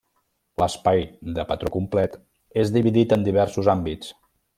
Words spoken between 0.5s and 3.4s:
L'espai de patró complet és dividit en